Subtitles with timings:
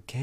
[0.00, 0.14] Ok,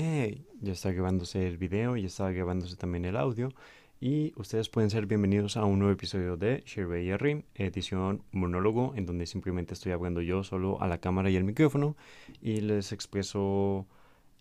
[0.62, 3.54] ya está grabándose el video, ya está grabándose también el audio.
[4.00, 8.94] Y ustedes pueden ser bienvenidos a un nuevo episodio de Sherry y Rim, edición monólogo,
[8.96, 11.96] en donde simplemente estoy hablando yo solo a la cámara y al micrófono
[12.42, 13.86] y les expreso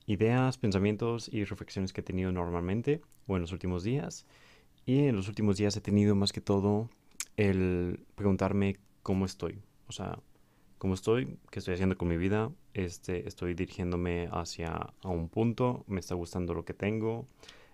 [0.07, 4.25] ideas, pensamientos y reflexiones que he tenido normalmente o en los últimos días.
[4.87, 6.89] Y en los últimos días he tenido más que todo
[7.37, 9.61] el preguntarme cómo estoy.
[9.87, 10.19] O sea,
[10.79, 15.85] cómo estoy, qué estoy haciendo con mi vida, este, estoy dirigiéndome hacia a un punto,
[15.89, 17.27] me está gustando lo que tengo,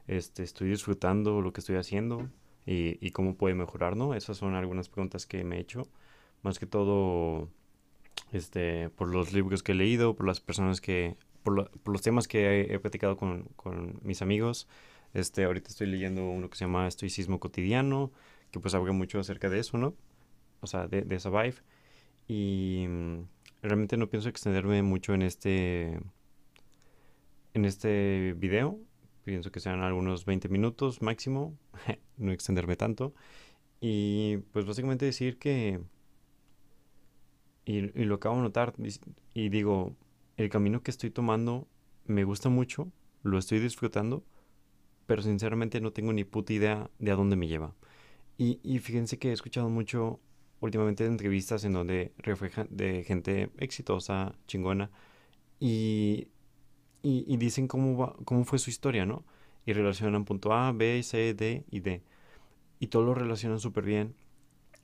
[0.06, 2.30] este, estoy disfrutando lo que estoy haciendo
[2.66, 4.14] y, y cómo puede mejorar, ¿no?
[4.14, 5.88] Esas son algunas preguntas que me he hecho,
[6.42, 7.48] más que todo,
[8.32, 12.28] este, por los libros que he leído, por las personas que, por, por los temas
[12.28, 14.68] que he, he platicado con, con, mis amigos,
[15.14, 18.12] este, ahorita estoy leyendo uno que se llama Estoicismo Cotidiano,
[18.52, 19.94] que pues habla mucho acerca de eso, ¿no?
[20.60, 21.56] O sea, de, de esa vibe.
[22.28, 23.22] Y mm,
[23.62, 26.00] realmente no pienso extenderme mucho en este
[27.54, 28.78] en este video.
[29.24, 31.56] Pienso que sean algunos 20 minutos máximo,
[32.16, 33.14] no extenderme tanto.
[33.80, 35.80] Y pues básicamente decir que
[37.64, 38.74] y, y, lo acabo de notar
[39.34, 39.96] y digo,
[40.36, 41.68] el camino que estoy tomando
[42.06, 42.90] me gusta mucho,
[43.22, 44.24] lo estoy disfrutando,
[45.06, 47.74] pero sinceramente no tengo ni puta idea de a dónde me lleva.
[48.38, 50.18] Y, y fíjense que he escuchado mucho
[50.62, 54.90] últimamente entrevistas en donde reflejan de gente exitosa, chingona,
[55.60, 56.28] y,
[57.02, 59.24] y, dicen cómo, cómo fue su historia, ¿no?
[59.66, 62.02] Y relacionan punto A, B, C, D y D.
[62.80, 64.14] Y todo lo relacionan súper bien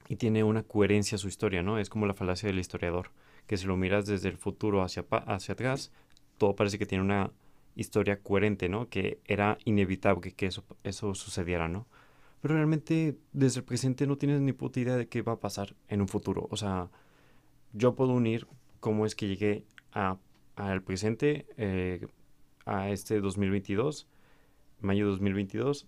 [0.08, 1.78] y tiene una coherencia su historia, ¿no?
[1.78, 3.10] Es como la falacia del historiador,
[3.46, 5.92] que si lo miras desde el futuro hacia, hacia atrás,
[6.38, 7.32] todo parece que tiene una
[7.74, 8.88] historia coherente, ¿no?
[8.88, 11.86] Que era inevitable que eso, eso sucediera, ¿no?
[12.40, 15.74] Pero realmente desde el presente no tienes ni puta idea de qué va a pasar
[15.88, 16.46] en un futuro.
[16.50, 16.88] O sea,
[17.72, 18.46] yo puedo unir
[18.80, 22.06] cómo es que llegué al presente, eh,
[22.64, 24.06] a este 2022,
[24.80, 25.86] mayo 2022,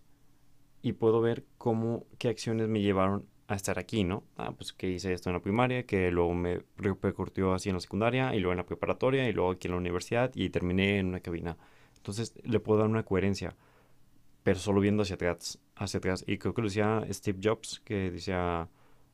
[0.82, 4.24] y puedo ver cómo, qué acciones me llevaron a estar aquí, ¿no?
[4.36, 7.80] Ah, pues que hice esto en la primaria, que luego me repercutió así en la
[7.80, 11.08] secundaria, y luego en la preparatoria, y luego aquí en la universidad, y terminé en
[11.08, 11.56] una cabina.
[11.96, 13.56] Entonces le puedo dar una coherencia
[14.42, 16.24] pero solo viendo hacia atrás, hacia atrás.
[16.26, 18.68] Y creo que lo decía Steve Jobs, que decía,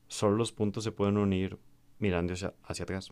[0.07, 1.57] solo los puntos se pueden unir
[1.97, 3.11] mirando hacia, hacia atrás.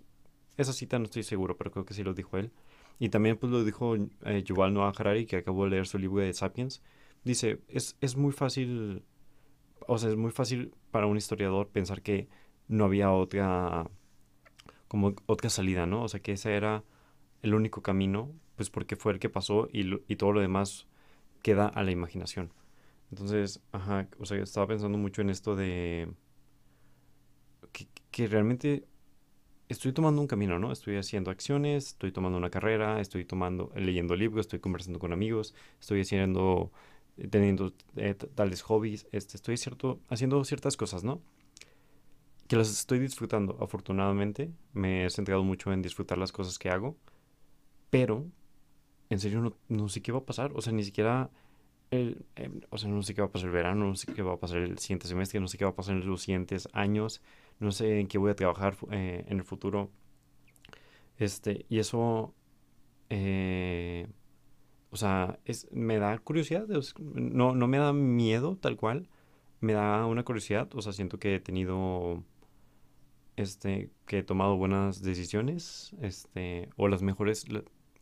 [0.57, 2.51] Esa cita no estoy seguro, pero creo que sí lo dijo él.
[2.99, 6.21] Y también pues lo dijo eh, Yuval Noah Harari, que acabó de leer su libro
[6.21, 6.81] de Sapiens.
[7.23, 9.03] Dice, es, es muy fácil,
[9.88, 12.27] o sea, es muy fácil para un historiador pensar que
[12.67, 13.89] no había otra,
[14.88, 16.03] como otra salida, ¿no?
[16.03, 16.83] O sea, que ese era
[17.41, 20.88] el único camino, pues porque fue el que pasó y, y todo lo demás
[21.41, 22.51] queda a la imaginación.
[23.11, 26.09] Entonces, ajá, o sea, estaba pensando mucho en esto de
[27.71, 28.85] que, que, realmente
[29.69, 30.71] estoy tomando un camino, ¿no?
[30.71, 35.55] Estoy haciendo acciones, estoy tomando una carrera, estoy tomando, leyendo libros, estoy conversando con amigos,
[35.79, 36.71] estoy haciendo,
[37.17, 41.21] eh, teniendo eh, tales hobbies, este, estoy cierto, haciendo ciertas cosas, ¿no?
[42.47, 44.51] Que las estoy disfrutando, afortunadamente.
[44.73, 46.95] Me he centrado mucho en disfrutar las cosas que hago,
[47.89, 48.25] pero
[49.09, 50.51] en serio no, no, sé qué va a pasar.
[50.55, 51.29] O sea, ni siquiera.
[51.91, 54.22] El, eh, o sea, no sé qué va a pasar el verano, no sé qué
[54.22, 56.68] va a pasar el siguiente semestre, no sé qué va a pasar en los siguientes
[56.73, 57.22] años,
[57.59, 59.91] no sé en qué voy a trabajar eh, en el futuro.
[61.18, 62.34] Este, y eso.
[63.09, 64.07] Eh,
[64.90, 66.68] o sea, es, me da curiosidad.
[67.13, 69.09] No, no me da miedo tal cual.
[69.62, 70.69] Me da una curiosidad.
[70.75, 72.24] O sea, siento que he tenido.
[73.38, 75.95] Este, que he tomado buenas decisiones.
[76.01, 77.45] Este, o las mejores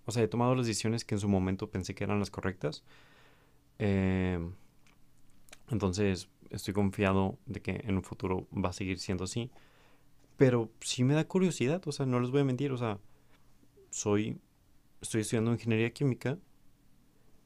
[0.06, 2.84] o sea, he tomado las decisiones que en su momento pensé que eran las correctas.
[3.86, 4.40] Eh,
[5.70, 9.52] entonces, estoy confiado de que en un futuro va a seguir siendo así.
[10.38, 12.98] Pero sí me da curiosidad, o sea, no les voy a mentir, o sea,
[13.90, 14.40] soy,
[15.02, 16.38] estoy estudiando ingeniería química.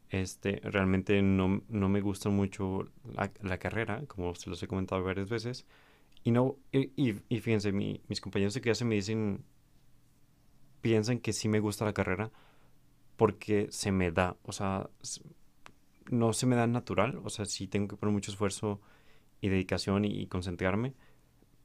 [0.10, 5.04] Este, realmente no, no me gusta mucho la, la, carrera, como se los he comentado
[5.04, 5.66] varias veces.
[6.24, 6.92] Y no, y,
[7.30, 9.44] y, fíjense, mi, mis compañeros de clase me dicen,
[10.82, 12.32] piensan que sí me gusta la carrera,
[13.16, 14.90] porque se me da, o sea,
[16.10, 18.82] no se me da natural, o sea, sí tengo que poner mucho esfuerzo
[19.42, 20.94] y dedicación y, concentrarme,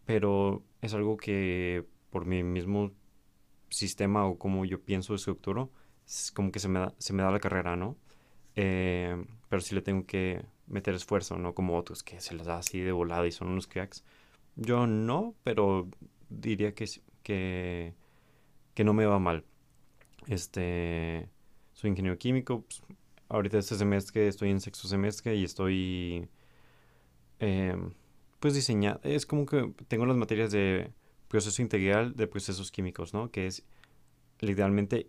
[0.06, 2.92] pero es algo que por mi mismo
[3.70, 5.70] sistema o como yo pienso, estructuro,
[6.06, 7.96] es como que se me da, se me da la carrera, ¿no?
[8.56, 12.58] Eh, pero sí le tengo que meter esfuerzo, no como otros que se les da
[12.58, 14.04] así de volada y son unos cracks.
[14.56, 15.88] Yo no, pero
[16.28, 16.86] diría que,
[17.22, 17.94] que,
[18.74, 19.44] que no me va mal.
[20.26, 21.28] Este,
[21.72, 22.62] soy ingeniero químico.
[22.62, 22.82] Pues,
[23.32, 26.28] ahorita este semestre estoy en sexto semestre y estoy
[27.40, 27.76] eh,
[28.38, 29.00] pues diseñando.
[29.02, 30.92] Es como que tengo las materias de
[31.28, 33.30] proceso integral de procesos químicos, ¿no?
[33.30, 33.64] Que es
[34.40, 35.08] literalmente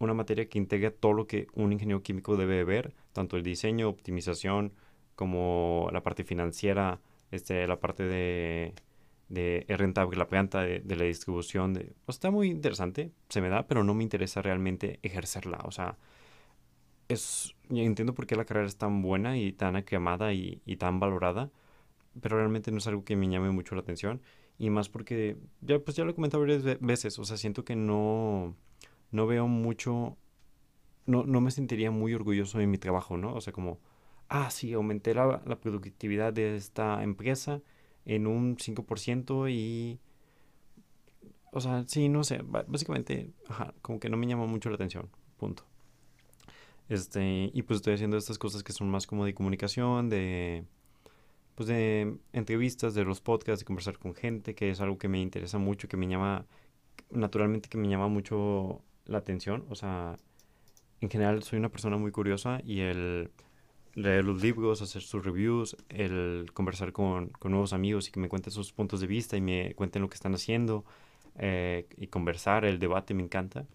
[0.00, 3.88] una materia que integra todo lo que un ingeniero químico debe ver, tanto el diseño,
[3.88, 4.72] optimización,
[5.14, 8.74] como la parte financiera, este, la parte de,
[9.28, 11.94] de rentable, la planta de, de la distribución.
[12.08, 15.60] Está muy interesante, se me da, pero no me interesa realmente ejercerla.
[15.64, 15.96] O sea,
[17.08, 21.00] es, entiendo por qué la carrera es tan buena y tan aclamada y, y tan
[21.00, 21.50] valorada,
[22.20, 24.22] pero realmente no es algo que me llame mucho la atención.
[24.58, 27.76] Y más porque, ya, pues ya lo he comentado varias veces, o sea, siento que
[27.76, 28.56] no,
[29.12, 30.16] no veo mucho,
[31.06, 33.34] no, no me sentiría muy orgulloso de mi trabajo, ¿no?
[33.34, 33.80] O sea, como,
[34.28, 37.62] ah, sí, aumenté la, la productividad de esta empresa
[38.06, 40.00] en un 5% y...
[41.52, 45.08] O sea, sí, no sé, básicamente, ajá, como que no me llama mucho la atención,
[45.36, 45.64] punto.
[46.88, 50.64] Este, y pues estoy haciendo estas cosas que son más como de comunicación, de
[51.54, 55.20] pues de entrevistas, de los podcasts, de conversar con gente, que es algo que me
[55.20, 56.46] interesa mucho, que me llama,
[57.10, 59.64] naturalmente que me llama mucho la atención.
[59.70, 60.18] O sea,
[61.00, 63.30] en general soy una persona muy curiosa y el
[63.94, 68.28] leer los libros, hacer sus reviews, el conversar con, con nuevos amigos y que me
[68.28, 70.84] cuenten sus puntos de vista y me cuenten lo que están haciendo
[71.36, 73.66] eh, y conversar, el debate me encanta.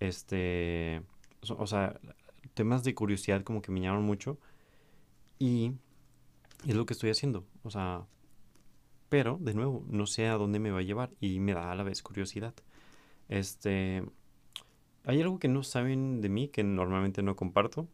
[0.00, 1.02] Este,
[1.48, 2.00] o sea,
[2.54, 4.38] temas de curiosidad como que me llaman mucho
[5.38, 5.72] y
[6.66, 7.44] es lo que estoy haciendo.
[7.62, 8.06] O sea,
[9.08, 11.74] pero de nuevo, no sé a dónde me va a llevar y me da a
[11.74, 12.54] la vez curiosidad.
[13.28, 14.04] Este,
[15.04, 17.88] hay algo que no saben de mí que normalmente no comparto,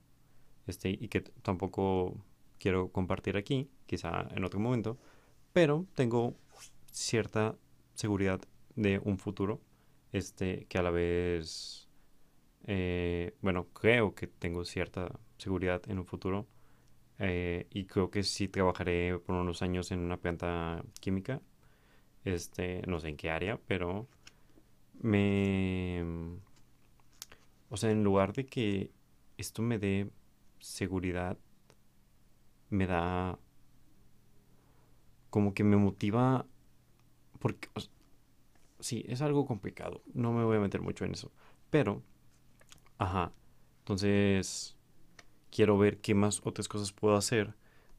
[0.67, 2.15] este, y que tampoco
[2.59, 4.99] quiero compartir aquí, quizá en otro momento,
[5.53, 6.37] pero tengo
[6.93, 7.57] cierta
[7.95, 8.41] seguridad
[8.77, 9.61] de un futuro,
[10.13, 11.89] este, que a la vez,
[12.65, 13.08] eh,
[13.49, 16.47] bueno, creo que tengo cierta seguridad en un futuro
[17.19, 21.41] eh, y creo que sí trabajaré por unos años en una planta química.
[22.27, 24.07] Este, no sé en qué área, pero
[25.01, 26.05] me...
[27.71, 28.91] O sea, en lugar de que
[29.39, 30.11] esto me dé
[30.59, 31.39] seguridad,
[32.69, 33.39] me da...
[35.31, 36.45] Como que me motiva...
[37.39, 37.71] Porque...
[38.81, 40.03] sí, es algo complicado.
[40.13, 41.33] No me voy a meter mucho en eso.
[41.71, 42.03] Pero...
[42.99, 43.33] Ajá.
[43.81, 44.77] Entonces
[45.51, 47.55] quiero ver qué más otras cosas puedo hacer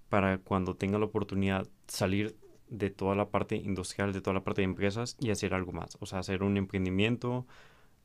[0.09, 2.37] para cuando tenga la oportunidad salir
[2.69, 5.97] de toda la parte industrial, de toda la parte de empresas y hacer algo más.
[5.99, 7.47] O sea, hacer un emprendimiento,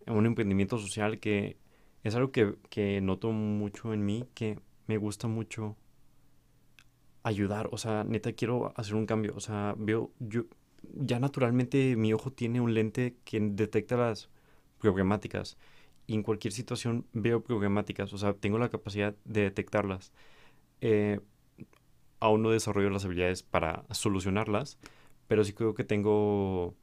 [0.06, 1.58] un emprendimiento social que
[2.04, 5.76] es algo que, que noto mucho en mí, que me gusta mucho
[7.22, 7.68] ayudar.
[7.72, 9.34] O sea, neta quiero hacer un cambio.
[9.36, 10.44] O sea, veo, yo,
[10.94, 14.30] ya naturalmente mi ojo tiene un lente que detecta las
[14.78, 15.56] problemáticas
[16.06, 20.12] y en cualquier situación veo problemáticas, o sea, tengo la capacidad de detectarlas.
[20.80, 21.20] Eh,
[22.20, 24.78] aún no desarrollo las habilidades para solucionarlas,
[25.28, 26.74] pero sí creo que tengo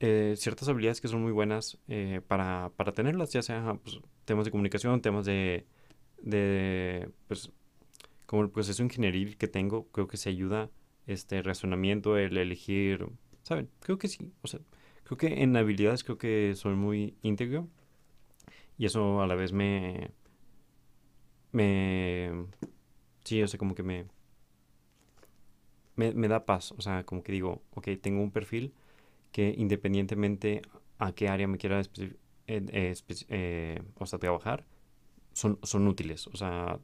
[0.00, 4.44] eh, ciertas habilidades que son muy buenas eh, para, para, tenerlas, ya sea pues, temas
[4.44, 5.66] de comunicación, temas de,
[6.22, 7.52] de, pues,
[8.26, 10.70] como el proceso ingenieril que tengo, creo que se ayuda
[11.06, 13.06] este razonamiento, el elegir,
[13.42, 13.70] ¿saben?
[13.80, 14.60] Creo que sí, o sea,
[15.04, 17.68] creo que en habilidades creo que soy muy íntegro
[18.78, 20.10] y eso a la vez me...
[21.52, 22.46] Me...
[23.24, 24.06] Sí, o sea, como que me...
[25.96, 26.72] Me, da paz.
[26.72, 28.74] O sea, como que digo, ok, tengo un perfil
[29.32, 30.62] que independientemente
[30.98, 32.16] a qué área me quiera eh,
[32.46, 32.94] eh,
[33.28, 34.64] eh, o sea, trabajar,
[35.32, 36.26] son, son útiles.
[36.28, 36.80] O sea,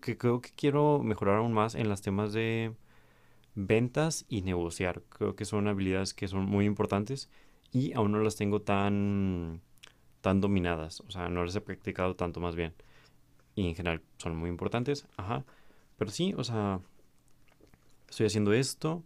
[0.00, 2.74] que, creo que quiero mejorar aún más en los temas de
[3.54, 5.02] ventas y negociar.
[5.08, 7.30] Creo que son habilidades que son muy importantes
[7.70, 9.60] y aún no las tengo tan
[10.22, 12.72] tan dominadas, o sea, no las he practicado tanto más bien.
[13.54, 15.44] Y en general son muy importantes, ajá.
[15.98, 16.80] Pero sí, o sea,
[18.08, 19.04] estoy haciendo esto.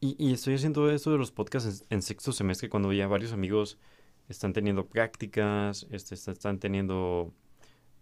[0.00, 3.78] Y, estoy haciendo esto de los podcasts en, sexto semestre cuando ya varios amigos
[4.28, 7.32] están teniendo prácticas, este, están teniendo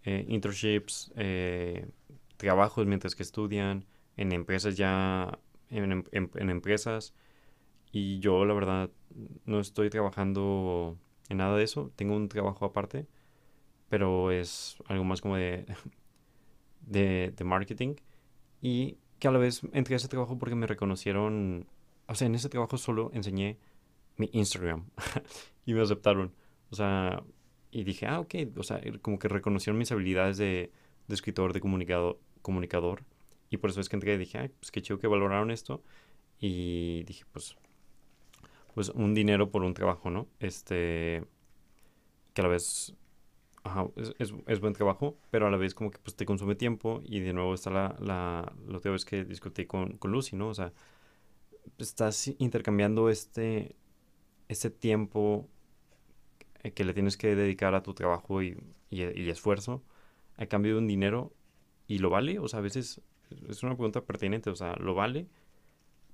[0.03, 1.87] eh, internships, eh,
[2.35, 3.85] trabajos mientras que estudian,
[4.17, 7.13] en empresas ya, en, en empresas.
[7.93, 8.89] Y yo la verdad
[9.45, 10.97] no estoy trabajando
[11.33, 11.91] en nada de eso.
[11.95, 13.07] Tengo un trabajo aparte,
[13.89, 15.65] pero es algo más como de,
[16.85, 17.95] de, marketing.
[18.61, 21.67] Y que a la vez entré a ese trabajo porque me reconocieron.
[22.07, 23.57] O sea, en ese trabajo solo enseñé
[24.17, 24.85] mi Instagram
[25.65, 26.33] y me aceptaron.
[26.71, 27.23] O sea,
[27.71, 28.35] y dije, ah, ok.
[28.57, 30.71] O sea, como que reconocieron mis habilidades de,
[31.07, 33.03] de escritor, de comunicado, comunicador.
[33.49, 35.83] Y por eso es que entré y dije, ah, pues qué chido que valoraron esto.
[36.39, 37.55] Y dije, pues
[38.73, 40.27] pues un dinero por un trabajo, ¿no?
[40.39, 41.23] Este,
[42.33, 42.95] que a la vez
[43.63, 47.01] ajá, es, es, buen trabajo, pero a la vez como que pues te consume tiempo
[47.05, 50.49] y de nuevo está la, la, la otra vez que discutí con, con Lucy, ¿no?
[50.49, 50.73] O sea,
[51.77, 53.75] estás intercambiando este,
[54.49, 55.47] este tiempo
[56.63, 58.57] eh, que le tienes que dedicar a tu trabajo y,
[58.89, 59.83] y, esfuerzo
[60.37, 61.33] a cambio de un dinero
[61.87, 63.01] y lo vale, o sea, a veces
[63.49, 65.27] es una pregunta pertinente, o sea, ¿lo vale?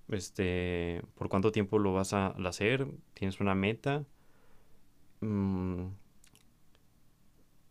[0.10, 2.88] Este, ¿por cuánto tiempo lo vas a hacer?
[3.14, 4.06] ¿Tienes una meta?
[5.22, 5.88] Mm,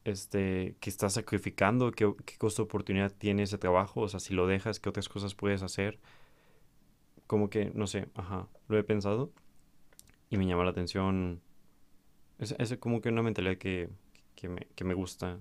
[0.04, 1.90] este, ¿qué estás sacrificando?
[1.92, 4.02] ¿Qué, qué costo de oportunidad tiene ese trabajo?
[4.02, 5.98] O sea, si lo dejas, ¿qué otras cosas puedes hacer?
[7.26, 9.32] Como que, no sé, ajá, lo he pensado
[10.30, 11.40] y me llama la atención.
[12.38, 13.90] Es, es como que una mentalidad que,
[14.36, 15.38] que, me, que me gusta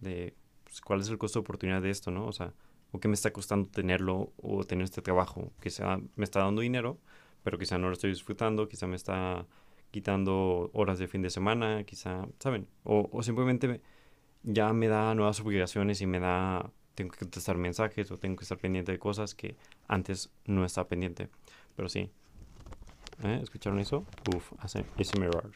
[0.00, 0.34] de
[0.64, 2.26] pues, cuál es el costo de oportunidad de esto, ¿no?
[2.26, 2.54] O sea,
[2.92, 5.52] o qué me está costando tenerlo o tener este trabajo.
[5.62, 6.98] Quizá me está dando dinero,
[7.42, 9.46] pero quizá no lo estoy disfrutando, quizá me está
[9.90, 12.68] quitando horas de fin de semana, quizá, ¿saben?
[12.84, 13.80] O, o simplemente
[14.42, 18.44] ya me da nuevas obligaciones y me da, tengo que contestar mensajes o tengo que
[18.44, 19.56] estar pendiente de cosas que
[19.88, 21.28] antes no estaba pendiente.
[21.76, 22.10] Pero sí.
[23.22, 23.40] ¿Eh?
[23.42, 24.06] ¿Escucharon eso?
[24.34, 24.84] Uf, hace
[25.18, 25.50] mirror.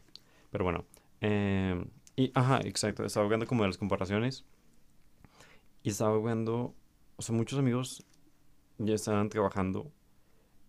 [0.50, 0.84] Pero bueno.
[1.20, 1.84] Eh,
[2.16, 3.04] y, ajá, exacto.
[3.04, 4.44] Estaba viendo como de las comparaciones.
[5.82, 6.74] Y estaba viendo,
[7.16, 8.04] o sea, muchos amigos
[8.78, 9.90] ya estaban trabajando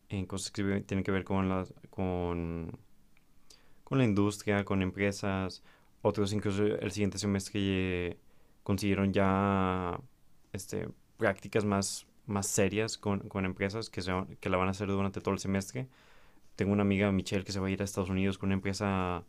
[0.09, 2.77] en cosas que tienen que ver con las, con
[3.85, 5.63] con la industria, con empresas.
[6.01, 8.17] Otros incluso el siguiente semestre
[8.63, 9.99] consiguieron ya
[10.51, 14.11] este, prácticas más, más serias con, con empresas que, se,
[14.41, 15.87] que la van a hacer durante todo el semestre.
[16.55, 19.23] Tengo una amiga, Michelle, que se va a ir a Estados Unidos con una empresa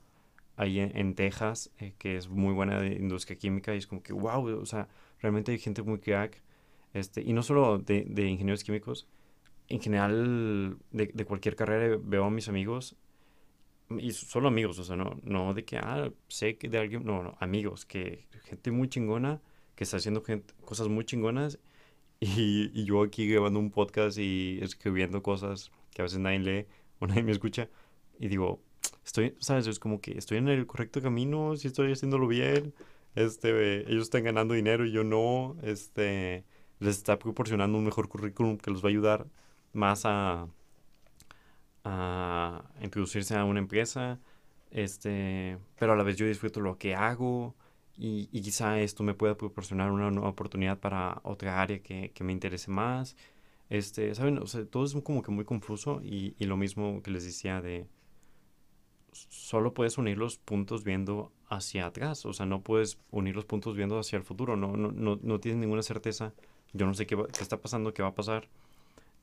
[0.56, 4.12] ahí en, Texas, eh, que es muy buena de industria química, y es como que,
[4.12, 4.88] wow, o sea,
[5.20, 6.42] realmente hay gente muy crack.
[6.96, 9.06] Este, y no solo de, de ingenieros químicos,
[9.68, 12.96] en general de, de, cualquier carrera veo a mis amigos
[13.98, 17.22] y solo amigos, o sea, no, no de que, ah, sé que de alguien, no,
[17.22, 19.42] no, amigos, que gente muy chingona,
[19.74, 20.22] que está haciendo
[20.64, 21.58] cosas muy chingonas,
[22.20, 26.66] y, y, yo aquí grabando un podcast y escribiendo cosas que a veces nadie lee
[26.98, 27.68] o nadie me escucha,
[28.18, 28.62] y digo,
[29.04, 29.66] estoy, ¿sabes?
[29.66, 32.72] Es como que estoy en el correcto camino, si estoy haciéndolo bien,
[33.14, 36.44] este, ellos están ganando dinero y yo no, este,
[36.80, 39.26] les está proporcionando un mejor currículum que los va a ayudar
[39.72, 40.48] más a
[41.86, 44.18] a introducirse a una empresa,
[44.70, 47.54] este, pero a la vez yo disfruto lo que hago
[47.96, 52.24] y, y quizá esto me pueda proporcionar una nueva oportunidad para otra área que, que
[52.24, 53.16] me interese más.
[53.70, 54.38] Este, ¿saben?
[54.38, 57.60] O sea, todo es como que muy confuso y, y, lo mismo que les decía
[57.60, 57.88] de
[59.12, 63.76] solo puedes unir los puntos viendo hacia atrás, o sea, no puedes unir los puntos
[63.76, 66.34] viendo hacia el futuro, no, no, no, no tienes ninguna certeza,
[66.76, 68.48] yo no sé qué, qué está pasando, qué va a pasar,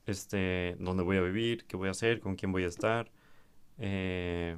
[0.06, 3.10] este, dónde voy a vivir, qué voy a hacer, con quién voy a estar.
[3.78, 4.56] Eh,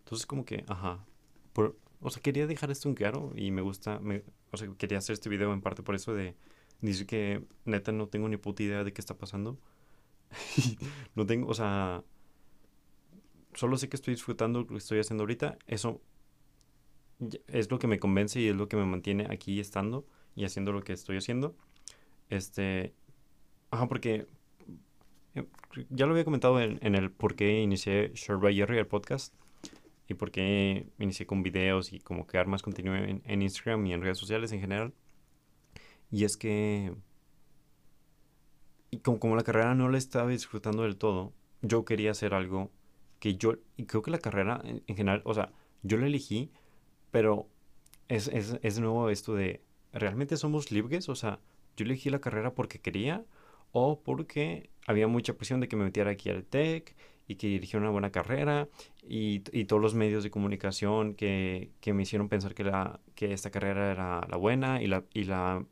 [0.00, 1.04] entonces como que, ajá,
[1.52, 4.98] por, o sea, quería dejar esto en claro y me gusta, me, o sea, quería
[4.98, 6.34] hacer este video en parte por eso de
[6.80, 9.58] decir que neta no tengo ni puta idea de qué está pasando.
[11.14, 12.04] no tengo, o sea,
[13.54, 15.58] solo sé que estoy disfrutando lo que estoy haciendo ahorita.
[15.66, 16.00] Eso
[17.48, 20.72] es lo que me convence y es lo que me mantiene aquí estando y haciendo
[20.72, 21.56] lo que estoy haciendo.
[22.28, 22.94] Este,
[23.70, 24.26] ajá, porque
[25.90, 29.34] ya lo había comentado en, el por qué inicié Short by Jerry, el podcast,
[30.08, 34.02] y por qué inicié con videos y como crear más contenido en, Instagram y en
[34.02, 34.94] redes sociales en general.
[36.10, 36.94] Y es que,
[38.90, 42.70] y como, como la carrera no la estaba disfrutando del todo, yo quería hacer algo
[43.18, 45.52] que yo, y creo que la carrera en, general, o sea,
[45.82, 46.50] yo la elegí,
[47.10, 47.48] pero
[48.08, 51.08] es, es, es nuevo esto de, ¿realmente somos libres?
[51.08, 51.40] O sea,
[51.76, 53.24] yo elegí la carrera porque quería
[53.72, 56.96] o porque había mucha presión de que me metiera aquí al TEC
[57.28, 58.68] y que dirigiera una buena carrera
[59.02, 63.32] y, y, todos los medios de comunicación que, que, me hicieron pensar que, la, que
[63.32, 65.64] esta carrera era la buena y, la, y, la,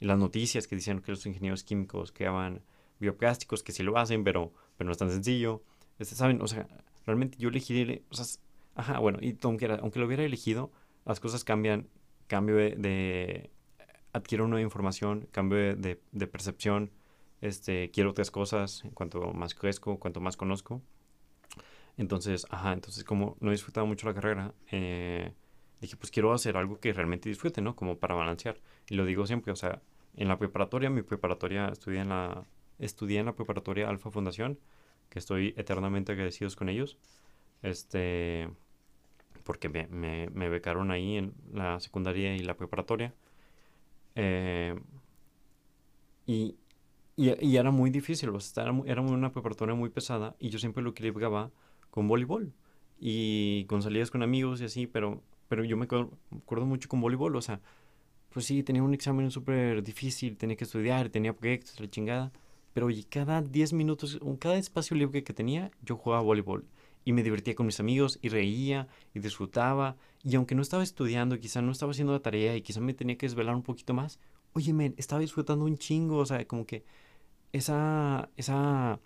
[0.00, 2.62] y las noticias que decían que los ingenieros químicos creaban
[2.98, 5.62] bioplásticos, que sí lo hacen, pero, pero no es tan sencillo.
[5.98, 6.42] Este, ¿Saben?
[6.42, 6.68] O sea,
[7.06, 8.14] realmente yo elegí, o
[8.74, 10.70] ajá, bueno, y aunque, aunque lo hubiera elegido,
[11.06, 11.88] las cosas cambian,
[12.26, 13.50] cambio de
[14.12, 16.90] adquiero nueva información, cambio de, de percepción,
[17.40, 20.82] este, quiero otras cosas, cuanto más crezco, cuanto más conozco.
[21.96, 25.32] Entonces, ajá, entonces como no he disfrutado mucho la carrera, eh,
[25.80, 27.76] dije, pues quiero hacer algo que realmente disfrute, ¿no?
[27.76, 28.60] Como para balancear.
[28.88, 29.82] Y lo digo siempre, o sea,
[30.16, 32.44] en la preparatoria, mi preparatoria, estudié en la,
[32.78, 34.58] estudié en la preparatoria Alfa Fundación,
[35.08, 36.98] que estoy eternamente agradecidos con ellos,
[37.62, 38.48] este,
[39.44, 43.14] porque me, me, me becaron ahí en la secundaria y la preparatoria.
[44.22, 44.74] Eh,
[46.26, 46.56] y,
[47.16, 50.82] y, era muy difícil, o sea, era, era, una preparatoria muy pesada y yo siempre
[50.82, 51.50] lo equilibraba
[51.90, 52.52] con voleibol
[52.98, 57.34] y con salidas con amigos y así, pero, pero yo me acuerdo, mucho con voleibol,
[57.34, 57.60] o sea,
[58.30, 62.32] pues sí, tenía un examen súper difícil, tenía que estudiar, tenía proyectos, la chingada,
[62.74, 66.66] pero oye, cada 10 minutos, cada espacio libre que tenía, yo jugaba voleibol
[67.04, 69.96] y me divertía con mis amigos y reía y disfrutaba.
[70.22, 73.16] Y aunque no estaba estudiando, quizá no estaba haciendo la tarea y quizá me tenía
[73.16, 74.18] que desvelar un poquito más,
[74.52, 76.84] oye, men, estaba disfrutando un chingo, o sea, como que
[77.52, 79.00] esa, esa,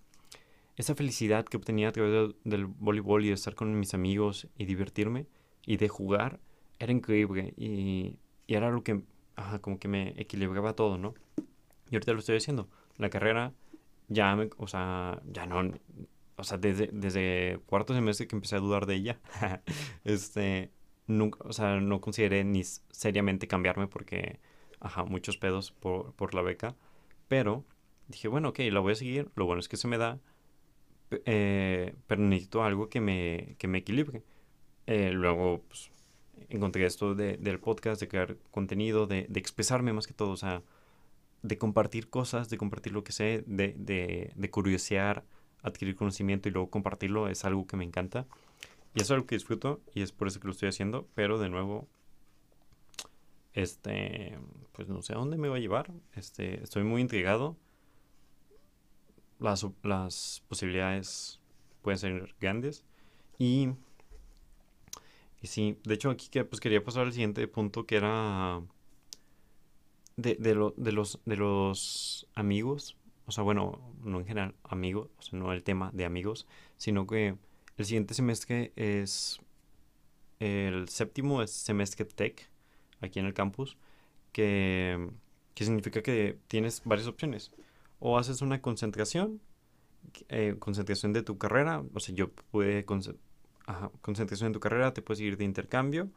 [0.76, 4.64] esa felicidad que obtenía a través del, voleibol y de estar con mis amigos y
[4.64, 5.26] divertirme
[5.66, 6.40] y de jugar
[6.78, 9.02] era increíble y, y era lo que,
[9.60, 11.14] como que me equilibraba todo, ¿no?
[11.90, 12.68] Y ahorita lo estoy haciendo.
[12.96, 13.52] La carrera
[14.08, 15.72] ya me, o sea, ya no,
[16.36, 19.20] o sea, desde, desde cuarto semestre que empecé a dudar de ella,
[20.04, 20.70] este,
[21.06, 24.40] nunca, o sea, no consideré ni seriamente cambiarme porque,
[24.80, 26.76] ajá, muchos pedos por, por la beca,
[27.28, 27.64] pero
[28.08, 30.18] dije, bueno, ok, la voy a seguir, lo bueno es que se me da,
[31.24, 34.22] eh, pero necesito algo que me, que me equilibre.
[34.86, 35.90] Eh, luego, pues,
[36.48, 40.36] encontré esto de, del podcast, de crear contenido, de, de, expresarme más que todo, o
[40.36, 40.62] sea,
[41.42, 45.24] de compartir cosas, de compartir lo que sé, de, de, de curiosear,
[45.64, 48.26] adquirir conocimiento y luego compartirlo es algo que me encanta.
[48.94, 51.48] Y es algo que disfruto y es por eso que lo estoy haciendo, pero de
[51.48, 51.88] nuevo,
[53.54, 54.38] este,
[54.72, 55.90] pues no sé a dónde me va a llevar.
[56.14, 57.56] Este, estoy muy intrigado.
[59.40, 61.40] Las, las posibilidades
[61.82, 62.84] pueden ser grandes.
[63.38, 63.70] Y,
[65.42, 68.62] y sí, de hecho aquí que, pues quería pasar al siguiente punto que era
[70.16, 75.08] de, de, lo, de, los, de los amigos o sea, bueno, no en general amigos,
[75.18, 77.36] o sea, no el tema de amigos, sino que
[77.76, 79.40] el siguiente semestre es
[80.40, 82.48] el séptimo semestre tech
[83.00, 83.76] aquí en el campus,
[84.32, 85.10] que,
[85.54, 87.52] que significa que tienes varias opciones.
[88.00, 89.40] O haces una concentración,
[90.28, 95.20] eh, concentración de tu carrera, o sea, yo pude, concentración en tu carrera, te puedes
[95.20, 96.10] ir de intercambio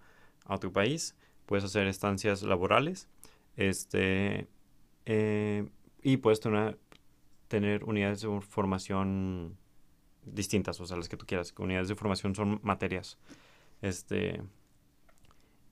[0.46, 3.08] a otro país, puedes hacer estancias laborales,
[3.56, 4.48] este,
[5.06, 5.70] eh,
[6.02, 6.78] y puedes tener
[7.48, 9.58] tener unidades de formación
[10.24, 11.54] distintas, o sea, las que tú quieras.
[11.58, 13.18] Unidades de formación son materias.
[13.82, 14.42] Este.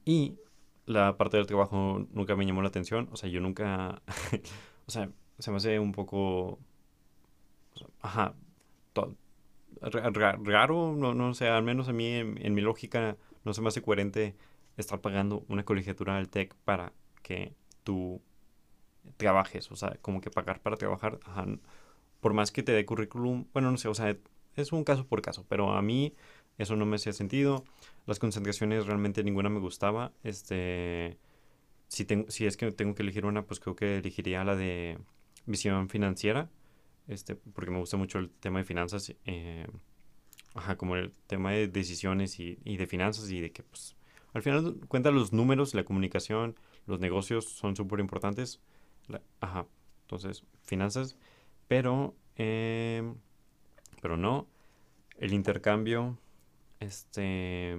[0.05, 0.38] Y
[0.86, 3.10] la parte del trabajo nunca me llamó la atención.
[3.12, 4.01] O sea, yo nunca.
[4.88, 5.09] o sea,
[5.40, 6.59] se me hace un poco.
[8.01, 8.35] ajá.
[9.81, 13.68] raro, no, no sé, al menos a mí en, en, mi lógica no se me
[13.68, 14.35] hace coherente
[14.77, 18.22] estar pagando una colegiatura del TEC para que tú
[19.18, 21.20] trabajes, o sea, como que pagar para trabajar,
[22.20, 24.15] por más que te dé currículum, bueno, no sé, o sea,
[24.55, 26.13] es un caso por caso, pero a mí
[26.57, 27.65] eso no me hacía sentido,
[28.05, 31.18] las concentraciones realmente ninguna me gustaba, este,
[31.87, 34.98] si, tengo, si es que tengo que elegir una, pues creo que elegiría la de
[35.46, 36.50] visión financiera,
[37.07, 39.68] este, porque me gusta mucho el tema de finanzas, eh,
[40.55, 43.96] ajá, como el tema de decisiones y, de finanzas y de que, pues,
[44.33, 46.55] al final cuenta los números, la comunicación,
[46.87, 48.59] los negocios son súper importantes
[49.41, 49.68] ajá,
[50.03, 51.18] entonces, finanzas,
[51.68, 53.15] pero, em,
[54.01, 54.48] pero no,
[55.18, 56.18] el intercambio,
[56.79, 57.77] este,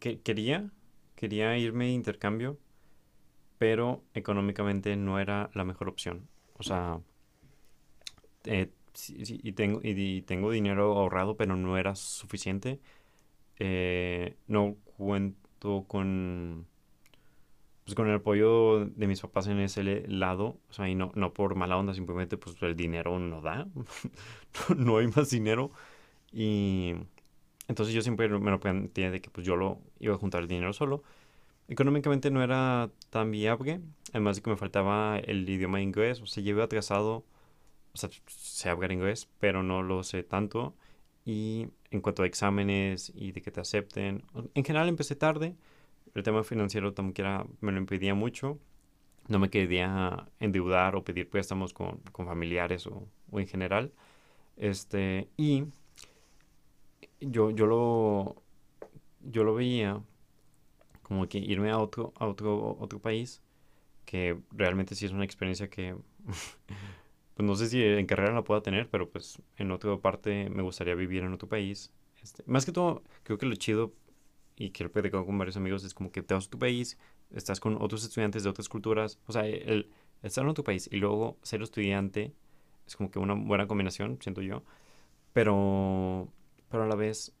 [0.00, 0.70] que, quería,
[1.16, 2.58] quería irme de intercambio,
[3.58, 6.28] pero económicamente no era la mejor opción.
[6.58, 7.00] O sea,
[8.44, 8.70] eh,
[9.08, 12.80] y, tengo, y, tengo dinero ahorrado, pero no era suficiente.
[13.58, 16.66] Eh, no cuento con
[17.84, 21.34] pues con el apoyo de mis papás en ese lado, o sea, y no, no
[21.34, 23.66] por mala onda, simplemente pues el dinero no da,
[24.76, 25.70] no hay más dinero.
[26.32, 26.94] Y
[27.68, 30.48] entonces yo siempre me lo planteé de que pues yo lo iba a juntar el
[30.48, 31.02] dinero solo.
[31.68, 36.42] Económicamente no era tan viable, además de que me faltaba el idioma inglés, o sea,
[36.42, 37.24] llevo atrasado,
[37.94, 40.74] o sea, sé hablar inglés, pero no lo sé tanto.
[41.24, 45.56] Y en cuanto a exámenes y de que te acepten, en general empecé tarde
[46.14, 48.58] el tema financiero también me lo impedía mucho.
[49.28, 53.92] No me quería endeudar o pedir préstamos con, con familiares o, o, en general.
[54.56, 55.64] Este, y
[57.20, 58.36] yo, yo, lo,
[59.22, 60.02] yo lo veía
[61.02, 63.42] como que irme a otro, a otro, otro país,
[64.04, 65.96] que realmente sí es una experiencia que,
[67.34, 70.62] pues no sé si en carrera la pueda tener, pero pues en otra parte me
[70.62, 71.92] gustaría vivir en otro país.
[72.22, 73.92] Este, más que todo, creo que lo chido
[74.56, 76.98] y que lo he con varios amigos, es como que te vas a tu país,
[77.34, 79.90] estás con otros estudiantes de otras culturas, o sea, el
[80.22, 82.32] estar en tu país y luego ser estudiante
[82.86, 84.62] es como que una buena combinación, siento yo,
[85.32, 86.28] pero,
[86.70, 87.34] pero a la vez,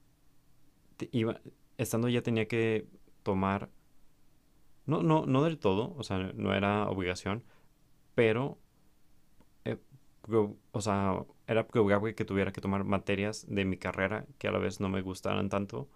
[1.12, 1.40] iba,
[1.78, 2.86] estando ya tenía que
[3.22, 3.70] tomar,
[4.86, 7.44] no, no, no del todo, o sea, no era obligación,
[8.14, 8.58] pero,
[9.64, 9.78] eh,
[10.72, 14.58] o sea, era probable que tuviera que tomar materias de mi carrera que a la
[14.58, 15.88] vez no me gustaran tanto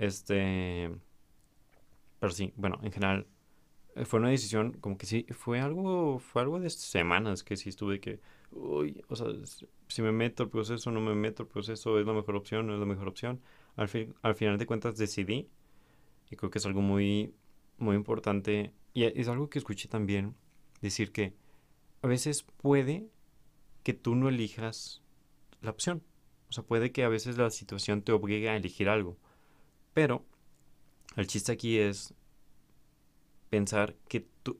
[0.00, 0.90] este.
[2.18, 3.26] Pero sí, bueno, en general,
[3.94, 7.68] eh, fue una decisión como que sí, fue algo, fue algo de semanas que sí
[7.68, 9.26] estuve que, uy, o sea,
[9.88, 12.74] si me meto al proceso, no me meto al proceso, es la mejor opción, no
[12.74, 13.40] es la mejor opción.
[13.76, 13.88] Al,
[14.22, 15.48] al final de cuentas decidí
[16.30, 17.34] y creo que es algo muy,
[17.78, 20.34] muy importante y es algo que escuché también
[20.80, 21.34] decir que
[22.02, 23.08] a veces puede
[23.82, 25.02] que tú no elijas
[25.60, 26.02] la opción.
[26.48, 29.16] O sea, puede que a veces la situación te obligue a elegir algo.
[30.00, 30.24] Pero
[31.14, 32.14] el chiste aquí es
[33.50, 34.58] pensar que tú,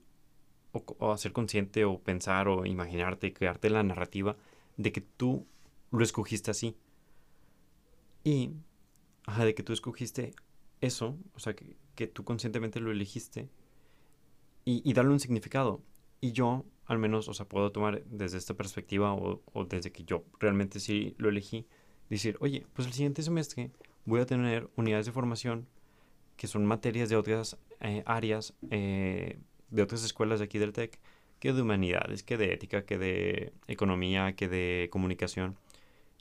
[0.72, 4.36] o, hacer consciente, o pensar, o imaginarte, crearte la narrativa
[4.76, 5.46] de que tú
[5.92, 6.76] lo escogiste así.
[8.22, 8.50] Y,
[9.38, 10.34] de que tú escogiste
[10.82, 13.48] eso, o sea, que, tú conscientemente lo elegiste
[14.66, 15.80] y, y, darle un significado.
[16.20, 20.04] Y yo, al menos, o sea, puedo tomar desde esta perspectiva o, o desde que
[20.04, 21.66] yo realmente sí lo elegí,
[22.10, 23.70] decir, oye, pues el siguiente semestre
[24.04, 25.66] voy a tener unidades de formación
[26.36, 30.98] que son materias de otras eh, áreas, eh, de otras escuelas de aquí del TEC,
[31.38, 35.56] que de humanidades, que de ética, que de economía, que de comunicación.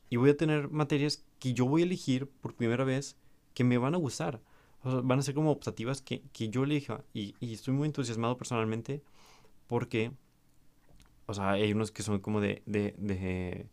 [0.10, 3.16] Y voy a tener materias que yo voy a elegir por primera vez
[3.54, 4.42] que me van a gustar.
[4.84, 7.04] van a ser como optativas que, que yo elija.
[7.14, 9.02] Y, y, estoy muy entusiasmado personalmente
[9.68, 10.12] porque,
[11.28, 13.68] o sea, hay unos que son como de, de, de,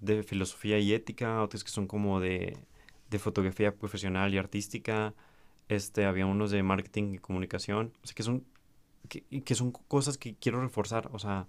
[0.00, 2.56] de filosofía y ética, otros que son como de,
[3.12, 5.14] de fotografía profesional y artística,
[5.68, 8.44] este, había unos de marketing y comunicación, o sea, que son,
[9.08, 11.46] que, que son cosas que quiero reforzar, o sea,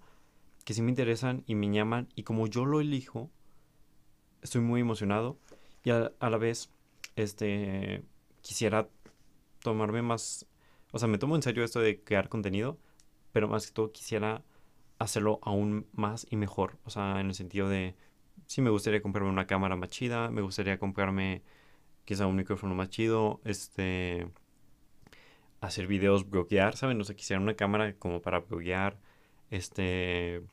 [0.66, 3.32] que sí me interesan y me llaman, y como yo lo elijo,
[4.42, 5.40] estoy muy emocionado,
[5.84, 6.70] y a, la vez,
[7.16, 8.04] este,
[8.42, 8.90] quisiera
[9.60, 10.46] tomarme más,
[10.92, 12.78] o sea, me tomo en serio esto de crear contenido,
[13.32, 14.44] pero más que todo quisiera
[15.00, 17.96] hacerlo aún más y mejor, o sea, en el sentido de,
[18.48, 21.42] sí me gustaría comprarme una cámara más chida, me gustaría comprarme
[22.06, 24.28] quizá un micrófono más chido, este,
[25.62, 27.00] hacer videos, bloquear, ¿saben?
[27.02, 28.98] O sea, quisiera una cámara como para bloquear,
[29.50, 30.44] este,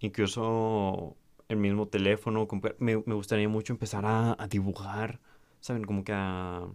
[0.00, 1.16] incluso
[1.48, 2.46] el mismo teléfono,
[2.78, 5.20] me, me gustaría mucho empezar a, a, dibujar,
[5.60, 5.84] ¿saben?
[5.84, 6.66] Como que a...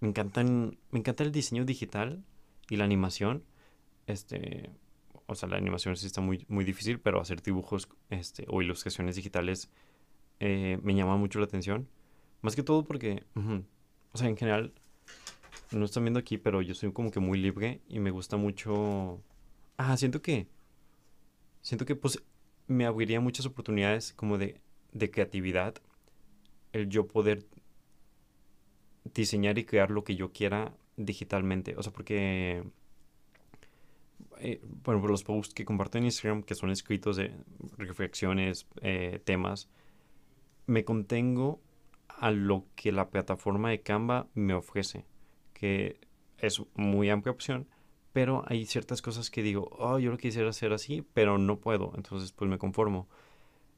[0.00, 2.22] Me encantan, me encanta el diseño digital
[2.70, 3.44] y la animación,
[4.06, 4.70] este,
[5.28, 9.14] o sea, la animación sí está muy, muy difícil, pero hacer dibujos, este, o ilustraciones
[9.14, 9.70] digitales
[10.40, 11.86] eh, me llama mucho la atención.
[12.40, 14.72] Más que todo porque, o sea, en general,
[15.70, 19.22] no están viendo aquí, pero yo soy como que muy libre y me gusta mucho...
[19.76, 20.46] Ah, siento que...
[21.60, 22.22] Siento que pues
[22.66, 24.60] me abriría muchas oportunidades como de,
[24.92, 25.74] de creatividad.
[26.72, 27.44] El yo poder
[29.12, 31.76] diseñar y crear lo que yo quiera digitalmente.
[31.76, 32.64] O sea, porque...
[34.40, 37.32] Eh, bueno, los posts que comparto en Instagram, que son escritos de
[37.76, 39.68] reflexiones, eh, temas,
[40.66, 41.60] me contengo
[42.08, 45.04] a lo que la plataforma de Canva me ofrece,
[45.54, 46.00] que
[46.38, 47.66] es muy amplia opción,
[48.12, 51.92] pero hay ciertas cosas que digo, oh, yo lo quisiera hacer así, pero no puedo,
[51.96, 53.08] entonces pues me conformo.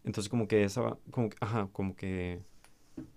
[0.05, 2.41] Entonces como que esa, como que, ajá, como que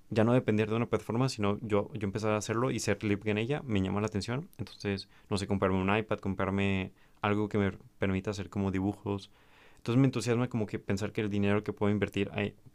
[0.09, 3.31] ya no depender de una plataforma, sino yo, yo empezar a hacerlo y ser libre
[3.31, 4.49] en ella, me llama la atención.
[4.57, 6.91] Entonces, no sé, comprarme un iPad, comprarme
[7.23, 9.31] algo que me permita hacer como dibujos.
[9.77, 12.29] Entonces me entusiasma como que pensar que el dinero que puedo invertir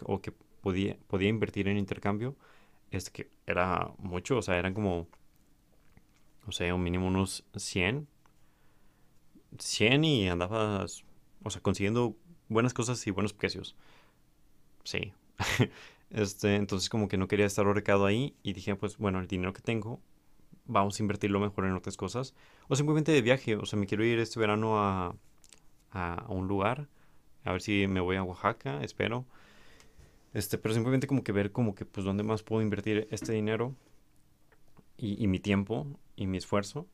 [0.05, 2.35] o que podía, podía invertir en intercambio,
[2.91, 5.07] es que era mucho, o sea, eran como,
[6.47, 8.09] o sea, un mínimo unos 100,
[9.59, 11.05] 100 y andabas,
[11.45, 12.17] o sea, consiguiendo
[12.49, 13.77] buenas cosas y buenos precios.
[14.85, 15.13] Sí.
[16.11, 19.53] este, entonces como que no quería estar horcado ahí y dije, pues bueno, el dinero
[19.53, 20.01] que tengo,
[20.69, 22.35] vamos a invertirlo mejor en otras cosas.
[22.69, 25.17] O simplemente de viaje, o sea, me quiero ir este verano a,
[25.91, 26.89] a un lugar,
[27.45, 29.25] a ver si me voy a Oaxaca, espero.
[30.35, 33.75] Este, pero simplemente como que ver como que pues dónde más puedo invertir este dinero
[34.97, 36.87] y, mi tiempo y mi esfuerzo.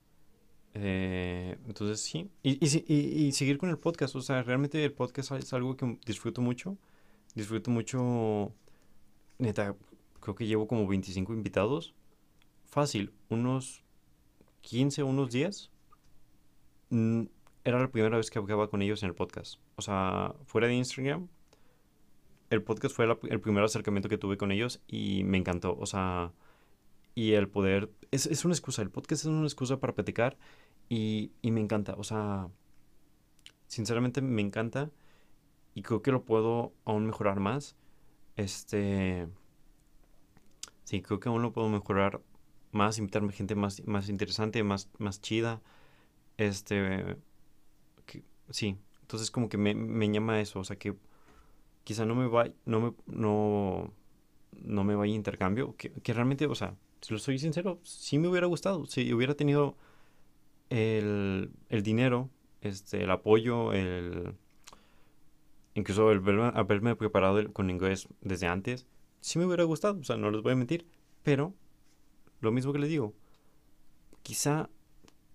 [0.74, 5.52] Eh, entonces sí, y, y, seguir con el podcast, o sea, realmente el podcast es
[5.52, 6.76] algo que disfruto mucho,
[7.34, 8.52] disfruto mucho,
[9.38, 9.76] neta,
[10.20, 11.94] creo que llevo como 25 invitados,
[12.74, 13.84] fácil, unos
[14.62, 15.70] 15, unos 10,
[17.64, 20.74] era la primera vez que hablaba con ellos en el podcast, o sea, fuera de
[20.74, 21.28] Instagram,
[22.50, 25.76] el podcast fue el primer acercamiento que tuve con ellos y me encantó.
[25.78, 26.32] O sea,
[27.14, 27.90] y el poder.
[28.10, 28.82] Es, es una excusa.
[28.82, 30.36] El podcast es una excusa para platicar
[30.88, 31.94] y, y, me encanta.
[31.98, 32.48] O sea,
[33.66, 34.90] sinceramente me encanta
[35.74, 37.76] y creo que lo puedo aún mejorar más.
[38.36, 39.28] Este.
[40.84, 42.20] Sí, creo que aún lo puedo mejorar
[42.74, 45.62] más, invitarme gente más, más interesante, más, más chida.
[46.36, 47.16] Este.
[48.50, 50.60] sí, entonces como que me, me llama eso.
[50.60, 50.96] O sea, que
[51.84, 53.92] quizá no me vaya, no me, no,
[54.62, 58.28] no me vaya a intercambio, que, realmente, o sea, si lo soy sincero, sí me
[58.28, 59.76] hubiera gustado, si hubiera tenido
[60.70, 62.30] el, el dinero,
[62.62, 64.34] este, el apoyo, el,
[65.74, 66.22] incluso el
[66.54, 68.86] haberme preparado con inglés desde antes,
[69.20, 70.86] sí me hubiera gustado, o sea, no les voy a mentir,
[71.22, 71.52] pero
[72.40, 73.14] lo mismo que les digo,
[74.22, 74.68] quizá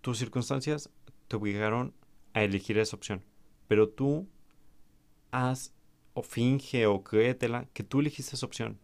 [0.02, 0.90] tus circunstancias
[1.28, 1.94] te obligaron
[2.34, 3.24] a elegir esa opción,
[3.68, 4.28] pero tú
[5.32, 5.74] haz
[6.14, 8.80] o finge o créetela que tú elegiste esa opción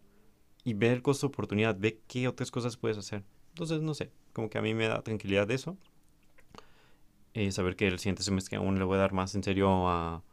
[0.64, 3.24] y ve el costo de oportunidad, ve qué otras cosas puedes hacer.
[3.50, 5.78] Entonces, no sé, como que a mí me da tranquilidad de eso.
[7.34, 10.24] Eh, saber que el siguiente semestre aún le voy a dar más en serio a,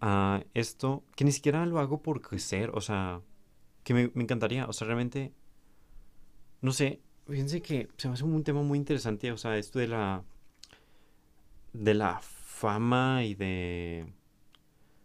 [0.00, 3.20] a esto, que ni siquiera lo hago por crecer, o sea,
[3.84, 5.32] que me, me encantaría, o sea, realmente,
[6.60, 9.88] no sé, fíjense que se me hace un tema muy interesante, o sea, esto de
[9.88, 10.24] la,
[11.72, 14.12] de la fama y de...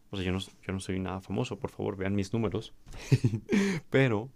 [0.10, 2.74] O sea, yo no, yo no soy nada famoso, por favor, vean mis números.
[3.90, 4.30] Pero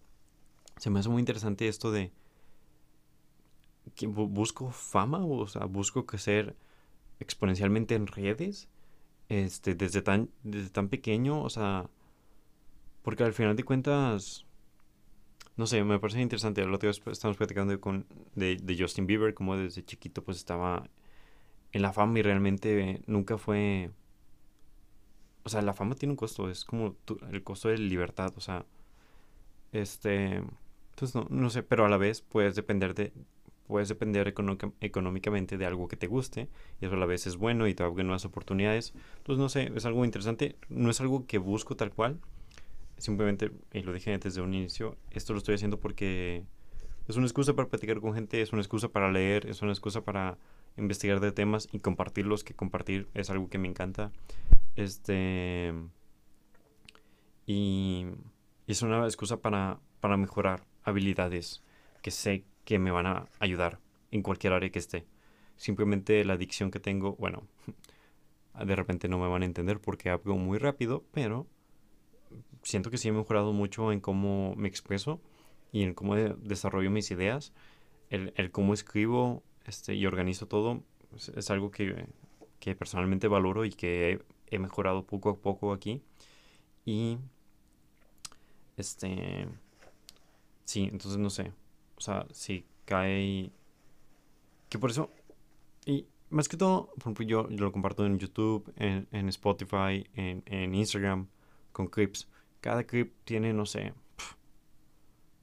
[0.78, 2.12] se me hace muy interesante esto de
[3.96, 6.56] que busco fama, o sea, busco crecer
[7.20, 8.70] exponencialmente en redes
[9.30, 11.90] este, desde tan, desde tan pequeño, o sea,
[13.02, 14.46] porque al final de cuentas,
[15.58, 16.62] no sé, me parece interesante.
[16.62, 20.90] El otro día estamos platicando con, de, de, Justin Bieber, como desde chiquito pues estaba
[21.72, 23.92] en la fama y realmente nunca fue...
[25.44, 26.96] O sea, la fama tiene un costo, es como
[27.32, 28.66] el costo de libertad, o sea,
[29.72, 30.44] este...
[30.92, 33.14] Entonces, no, no sé, pero a la vez puedes depender de,
[33.68, 34.34] puedes depender
[34.82, 36.50] económicamente de algo que te guste
[36.82, 38.94] y eso a la vez es bueno y te abre nuevas oportunidades.
[39.18, 40.56] Entonces, no sé, es algo interesante.
[40.70, 42.20] No es algo que busco tal cual.
[42.98, 46.44] Simplemente, y lo dije desde un inicio, esto lo estoy haciendo porque
[47.08, 50.02] es una excusa para platicar con gente, es una excusa para leer, es una excusa
[50.02, 50.38] para
[50.78, 54.12] investigar de temas y compartirlos, que compartir es algo que me encanta.
[54.76, 55.74] Este...
[57.46, 58.08] Y,
[58.68, 61.64] es una excusa para, para mejorar habilidades
[62.02, 63.80] que sé que me van a ayudar
[64.12, 65.06] en cualquier área que esté.
[65.56, 67.44] Simplemente la adicción que tengo, bueno,
[68.66, 71.48] de repente no me van a entender porque hablo muy rápido, pero
[72.68, 75.22] siento que sí he mejorado mucho en cómo me expreso
[75.72, 77.54] y en cómo desarrollo mis ideas.
[78.10, 80.84] El, el cómo escribo este, y organizo todo
[81.16, 82.08] es, algo que,
[82.60, 86.02] que, personalmente valoro y que he, he, mejorado poco a poco aquí.
[86.86, 87.18] Y
[88.76, 89.48] este
[90.66, 91.54] sí, entonces no sé.
[91.96, 93.52] O sea, si cae...
[94.70, 95.10] Que por eso...
[95.86, 100.06] Y más que todo, por ejemplo, yo, yo lo comparto en YouTube, en, en Spotify,
[100.14, 101.28] en, en, Instagram,
[101.72, 102.28] con clips.
[102.62, 103.94] Cada clip tiene, no sé,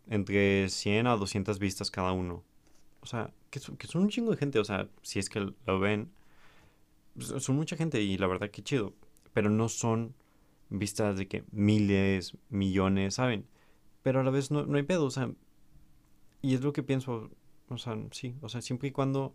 [0.08, 2.42] entre 100 a 200 vistas cada uno.
[3.00, 4.58] O sea, que, que son un chingo de gente.
[4.58, 6.10] O sea, si es que lo ven,
[7.14, 8.94] pues, son mucha gente y la verdad que chido.
[9.32, 10.14] Pero no son
[10.70, 13.46] vistas de que miles, millones, ¿saben?
[14.02, 15.06] Pero a la vez no, no hay pedo.
[15.06, 15.30] O sea,
[16.42, 17.30] y es lo que pienso,
[17.68, 19.34] o sea, sí, o sea, siempre y cuando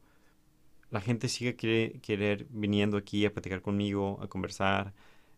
[0.92, 4.94] la gente siga querer, querer viniendo aquí a platicar conmigo, a conversar,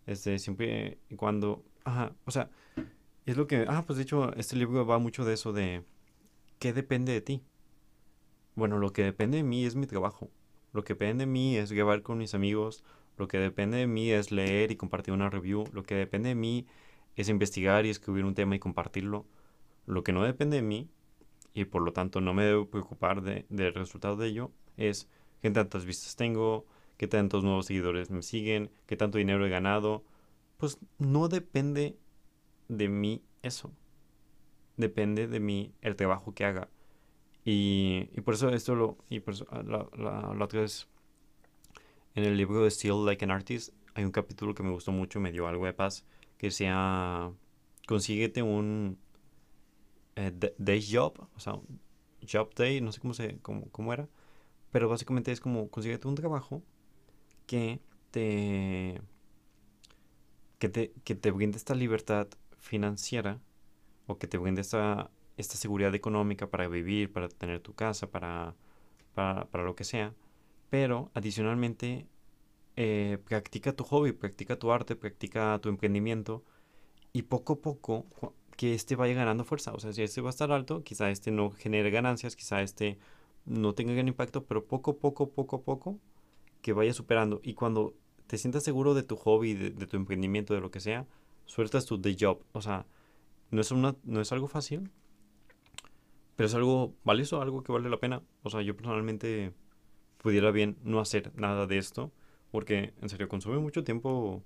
[0.06, 2.50] este, siempre y cuando, ajá, o sea,
[3.26, 5.84] es lo que, ah, pues de hecho, este libro va mucho de eso de,
[6.60, 7.44] ¿qué depende de ti?
[8.56, 10.30] Bueno, lo que depende de mí es mi trabajo,
[10.74, 12.84] lo que depende de mí es grabar con mis amigos,
[13.18, 16.36] lo que depende de mí es leer y compartir una review, lo que depende de
[16.36, 16.66] mí
[17.16, 19.26] es investigar y escribir un tema y compartirlo,
[19.86, 20.90] lo que no depende de mí
[21.54, 25.10] y por lo tanto no me debo preocupar de, del resultado de ello, es
[25.42, 26.66] qué tantas vistas tengo,
[26.98, 30.04] qué tantos nuevos seguidores me siguen, qué tanto dinero he ganado.
[30.62, 31.98] Pues no depende
[32.68, 33.72] de mí eso.
[34.78, 36.70] Depende de mí el trabajo que haga.
[37.44, 39.00] Y, y por eso esto lo...
[39.10, 40.88] Y por eso ah, la, la, otra vez
[42.14, 45.20] en el libro de Still Like an Artist hay un capítulo que me gustó mucho,
[45.20, 46.06] me dio algo de paz,
[46.38, 47.34] que sea...
[47.88, 49.00] Consíguete un,
[50.16, 51.56] eh, day job, o sea,
[52.32, 54.08] job day, no sé cómo, se, cómo, cómo era,
[54.70, 56.62] pero básicamente es como consíguete un trabajo
[57.48, 59.02] que te,
[60.62, 62.28] que te, que te brinde esta libertad
[62.60, 63.40] financiera
[64.06, 68.54] o que te brinde esta, esta seguridad económica para vivir, para tener tu casa, para,
[69.16, 70.14] para, para lo que sea,
[70.70, 72.06] pero adicionalmente
[72.76, 76.44] eh, practica tu hobby, practica tu arte, practica tu emprendimiento
[77.12, 78.06] y poco a poco
[78.56, 79.74] que este vaya ganando fuerza.
[79.74, 83.00] O sea, si este va a estar alto, quizá este no genere ganancias, quizá este
[83.46, 86.00] no tenga gran impacto, pero poco, poco, poco, poco,
[86.62, 87.42] que vaya superando.
[87.44, 87.96] Y cuando
[88.32, 91.06] te sientas seguro de tu hobby, de, tu emprendimiento, de lo que sea,
[91.44, 92.42] sueltas tu day job.
[92.54, 92.86] O sea,
[93.50, 94.90] no es, una, no es algo fácil,
[96.38, 98.24] pero es algo valioso, algo que vale la pena.
[98.44, 99.52] O sea, yo personalmente
[100.18, 102.14] pudiera bien no hacer nada de esto,
[102.52, 104.46] porque en serio consume mucho tiempo.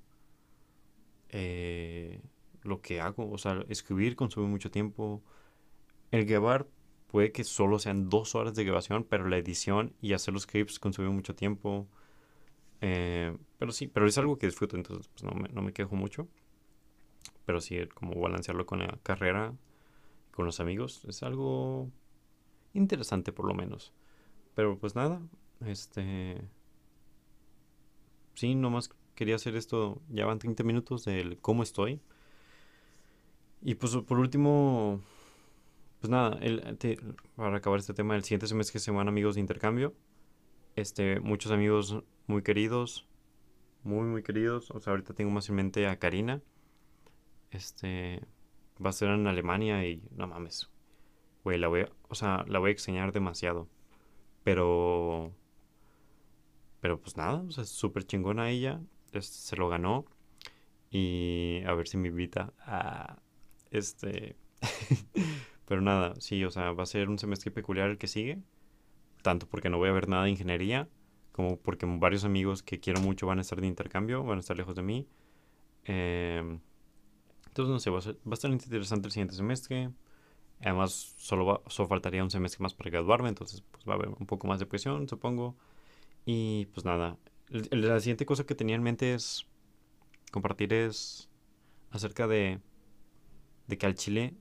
[1.30, 2.24] Eh,
[2.64, 3.30] lo que hago.
[3.30, 5.22] O sea, escribir consume mucho tiempo.
[6.10, 6.68] El grabar
[7.06, 10.80] puede que solo sean dos horas de grabación, pero la edición y hacer los clips
[10.80, 11.88] consume mucho tiempo.
[12.88, 15.96] Eh, pero sí, pero es algo que disfruto, entonces pues no me, no me quejo
[15.96, 16.28] mucho.
[17.44, 19.56] Pero sí, como balancearlo con la carrera,
[20.32, 21.90] con los amigos, es algo
[22.74, 23.92] interesante por lo menos.
[24.54, 25.20] Pero pues nada,
[25.66, 26.48] este...
[28.36, 32.00] Sí, nomás quería hacer esto, ya van 30 minutos del cómo estoy.
[33.64, 35.02] Y pues por último,
[36.02, 36.78] pues nada, el,
[37.36, 39.96] para acabar este tema, el siguiente semestre se van amigos de intercambio.
[40.76, 43.08] Este, muchos amigos muy queridos,
[43.84, 44.72] muy, muy queridos.
[44.72, 46.42] O sea, ahorita tengo más en mente a Karina.
[47.52, 48.22] Este,
[48.84, 50.70] va a ser en Alemania y no mames.
[51.44, 53.70] Güey, la voy o sea, la voy a extrañar demasiado.
[54.44, 55.34] Pero,
[56.82, 58.82] pero pues nada, o sea, súper chingona ella.
[59.14, 60.06] Este, se lo ganó.
[60.92, 63.20] Y a ver si me invita a,
[63.72, 64.38] este,
[65.66, 68.42] pero nada, sí, o sea, va a ser un semestre peculiar el que sigue.
[69.26, 70.88] Tanto porque no voy a ver nada de ingeniería,
[71.32, 74.56] como porque varios amigos que quiero mucho van a estar de intercambio, van a estar
[74.56, 75.08] lejos de mí.
[75.84, 76.60] Em,
[77.48, 79.90] entonces, no sé, va a, estar interesante el siguiente semestre.
[80.62, 84.10] Además, solo, va, solo faltaría un semestre más para graduarme, entonces pues, va a haber
[84.10, 85.56] un poco más de presión, supongo.
[86.24, 87.18] Y pues nada,
[87.50, 89.48] la siguiente cosa que tenía en mente es
[90.32, 91.32] compartir es
[91.90, 92.60] acerca de,
[93.66, 94.36] de que al Chile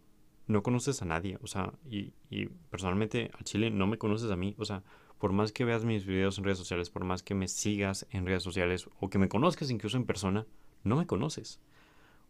[0.46, 4.37] no conoces a nadie, o sea, y, y personalmente al Chile no me conoces a
[4.37, 4.83] mí, o sea,
[5.18, 8.26] por más que veas mis videos en redes sociales, por más que me sigas en
[8.26, 10.46] redes sociales o que me conozcas incluso en persona,
[10.83, 11.61] no me conoces.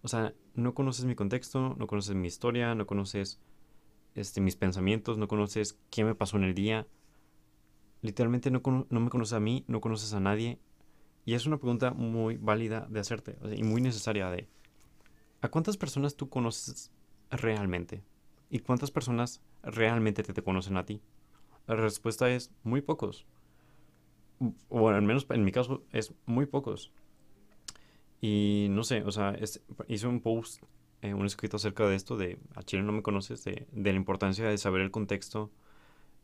[0.02, 3.40] O sea, no conoces mi contexto, no conoces mi historia, no conoces
[4.14, 6.86] este, mis pensamientos, no conoces qué me pasó en el día.
[8.02, 10.60] Literalmente no, no me conoces a mí, no conoces a nadie.
[11.24, 14.46] Y es una pregunta muy válida de hacerte y muy necesaria de...
[15.40, 16.90] ¿A cuántas personas tú conoces
[17.40, 18.02] realmente?
[18.50, 21.00] ¿Y cuántas personas realmente te, te conocen a ti?
[21.66, 23.26] La respuesta es muy pocos.
[24.68, 26.92] O al menos en mi caso es muy pocos.
[28.20, 29.36] Y no sé, o sea,
[29.86, 30.62] hice un post,
[31.02, 33.96] eh, un escrito acerca de esto, de a Chile no me conoces, de, de la
[33.98, 35.50] importancia de saber el contexto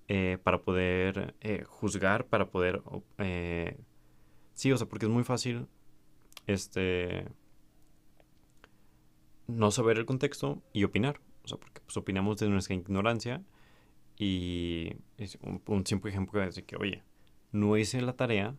[0.08, 2.82] eh, para poder eh, juzgar, para poder...
[4.54, 5.66] sí, o sea, porque es muy fácil,
[6.46, 7.26] este...
[9.50, 11.20] No saber el contexto y opinar.
[11.44, 13.42] O sea, porque pues, opinamos de nuestra ignorancia
[14.16, 17.02] y es un, simple ejemplo de que, oye,
[17.52, 18.54] no hice la tarea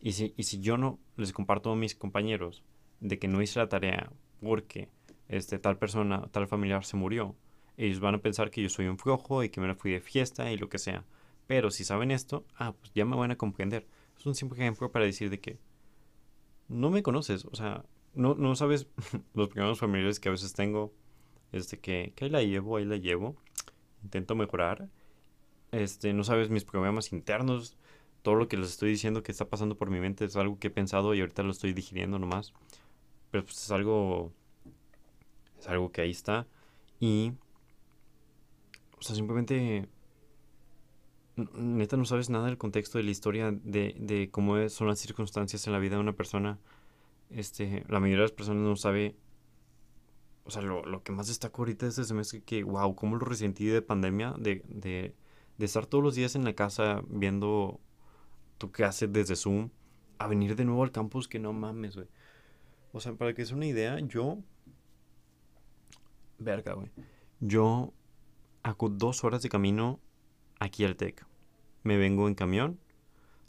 [0.00, 2.62] y si, y si yo no les comparto a mis compañeros
[3.00, 4.90] de que no hice la tarea porque
[5.28, 7.34] este, tal persona, tal familiar se murió,
[7.76, 10.00] ellos van a pensar que yo soy un flojo y que me la fui de
[10.00, 11.04] fiesta y lo que sea.
[11.46, 13.86] Pero si saben esto, ah, pues ya me van a comprender.
[14.18, 15.58] Es un simple ejemplo para decir de que
[16.68, 17.84] no me conoces, o sea,
[18.18, 18.88] no, no sabes
[19.34, 20.92] los problemas familiares que a veces tengo,
[21.52, 23.36] este, que, ahí la llevo, ahí la llevo,
[24.02, 24.88] intento mejorar
[25.72, 27.76] este, no sabes mis problemas internos,
[28.22, 30.68] todo lo que les estoy diciendo que está pasando por mi mente es algo que
[30.68, 32.52] he pensado y ahorita lo estoy digiriendo nomás.
[33.30, 34.32] Pero pues es algo,
[35.58, 36.46] es algo que ahí está
[37.00, 37.32] y,
[38.98, 39.88] o sea, simplemente,
[41.36, 45.66] neta no sabes nada del contexto de la historia, de, de cómo son las circunstancias
[45.66, 46.58] en la vida de una persona.
[47.30, 49.16] Este, la mayoría de las personas no sabe
[50.48, 53.26] o sea, lo, lo, que más destaco ahorita de este semestre que, wow, cómo lo
[53.26, 55.14] resentí de pandemia, de, de,
[55.58, 57.80] de estar todos los días en la casa viendo
[58.56, 59.68] tu haces desde Zoom,
[60.16, 62.08] a venir de nuevo al campus, que no mames, güey.
[62.92, 64.38] O sea, para que es una idea, yo.
[66.38, 66.88] Verga, güey.
[67.40, 67.92] Yo
[68.62, 70.00] hago dos horas de camino
[70.60, 71.26] aquí al TEC.
[71.82, 72.80] Me vengo en camión,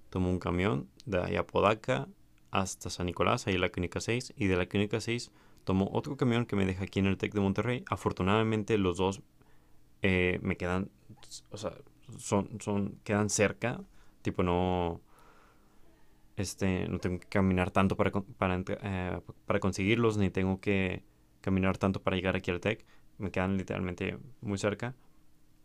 [0.10, 2.10] tomo un camión de ahí a Podaca
[2.52, 5.32] hasta San Nicolás, ahí la clínica 6, y de la clínica 6
[5.64, 7.84] tomo otro camión que me deja aquí en el TEC de Monterrey.
[7.90, 9.22] Afortunadamente los dos
[10.02, 10.90] eh, me quedan,
[11.52, 11.74] o sea,
[12.18, 13.82] son, son, quedan cerca,
[14.22, 15.02] tipo no,
[16.38, 21.04] este, no tengo que caminar tanto para, para, eh, para conseguirlos, ni tengo que
[21.42, 22.86] caminar tanto para llegar aquí al TEC,
[23.18, 24.96] me quedan literalmente muy cerca,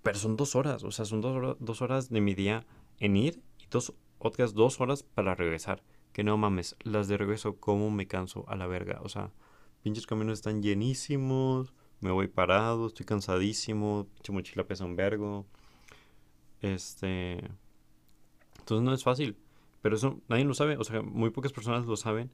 [0.03, 2.67] pero son dos horas, o sea, son dos, dos horas de mi día
[2.99, 5.83] en ir y dos, otras dos horas para regresar.
[6.15, 9.01] Que no mames, las de regreso, como me canso a la verga.
[9.03, 9.33] O sea,
[9.83, 15.45] pinches caminos están llenísimos, me voy parado, estoy cansadísimo, pinche mochila pesa un vergo.
[16.63, 17.33] Este.
[18.61, 19.37] Entonces no es fácil.
[19.83, 20.79] Pero eso nadie lo sabe.
[20.79, 22.31] O sea, muy pocas personas lo saben.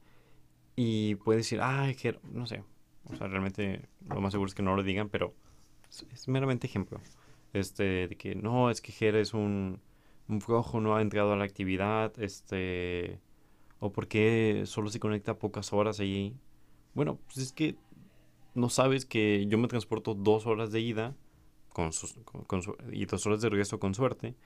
[0.77, 2.63] Y puede decir, ay, que no sé.
[3.05, 5.35] O sea, realmente lo más seguro es que no lo digan, pero
[5.91, 7.01] es, meramente ejemplo.
[7.53, 9.81] Este, de que no, es que Jera es un,
[10.29, 13.19] un flojo, no ha entrado a la actividad, este,
[13.81, 16.37] o porque solo se conecta pocas horas ahí.
[16.95, 17.77] Bueno, pues es que
[18.55, 21.17] no sabes que yo me transporto dos horas de ida
[21.73, 22.15] con, sus,
[22.47, 22.63] con,
[22.93, 24.37] y dos horas de regreso con suerte.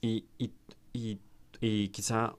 [0.00, 0.52] Y, y,
[0.92, 1.18] y,
[1.60, 2.34] y quizá,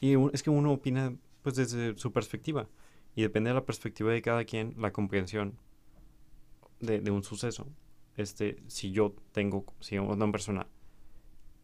[0.00, 2.68] y es que uno opina pues desde su perspectiva.
[3.14, 5.58] Y depende de la perspectiva de cada quien, la comprensión
[6.80, 7.66] de, de un suceso.
[8.16, 10.66] Este, si yo tengo, si una persona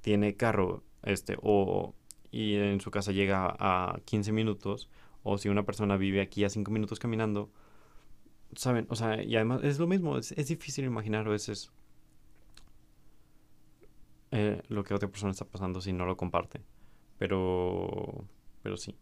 [0.01, 1.94] tiene carro, este, o
[2.37, 4.91] y en su casa llega a 15 minutos,
[5.22, 7.51] o si una persona vive aquí a 5 minutos caminando,
[8.55, 8.87] ¿saben?
[8.91, 11.72] O sea, y además es lo mismo, es, es difícil imaginar a veces
[14.32, 16.61] eh, lo que otra persona está pasando si no lo comparte.
[17.18, 18.26] Pero,
[18.62, 18.95] pero sí.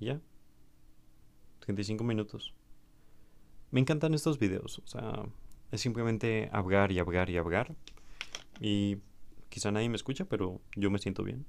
[0.00, 0.20] ya.
[1.60, 2.52] 35 minutos.
[3.70, 4.80] Me encantan estos videos.
[4.80, 5.22] O sea,
[5.70, 7.76] es simplemente hablar y hablar y hablar.
[8.60, 8.98] Y
[9.50, 11.46] quizá nadie me escucha, pero yo me siento bien.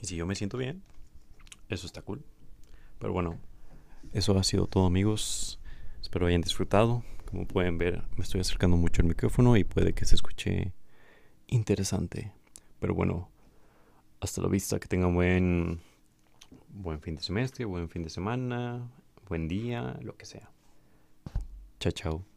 [0.00, 0.82] Y si yo me siento bien,
[1.68, 2.24] eso está cool.
[2.98, 3.38] Pero bueno,
[4.12, 5.60] eso ha sido todo amigos.
[6.00, 7.04] Espero hayan disfrutado.
[7.26, 10.72] Como pueden ver, me estoy acercando mucho al micrófono y puede que se escuche
[11.46, 12.32] interesante.
[12.80, 13.28] Pero bueno,
[14.20, 15.80] hasta la vista, que tengan buen,
[16.68, 18.90] buen fin de semestre, buen fin de semana,
[19.28, 20.50] buen día, lo que sea.
[21.78, 22.29] Chao, chao.